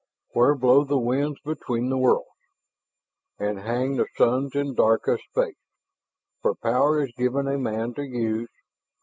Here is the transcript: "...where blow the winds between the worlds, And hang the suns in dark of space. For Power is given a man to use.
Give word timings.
"...where 0.33 0.55
blow 0.55 0.83
the 0.83 0.97
winds 0.97 1.39
between 1.45 1.89
the 1.91 1.97
worlds, 1.99 2.25
And 3.37 3.59
hang 3.59 3.97
the 3.97 4.07
suns 4.17 4.55
in 4.55 4.73
dark 4.73 5.07
of 5.07 5.21
space. 5.29 5.53
For 6.41 6.55
Power 6.55 7.03
is 7.03 7.11
given 7.15 7.47
a 7.47 7.59
man 7.59 7.93
to 7.93 8.01
use. 8.01 8.49